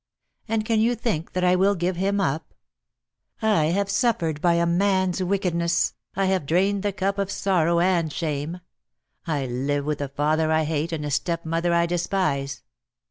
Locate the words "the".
6.81-6.91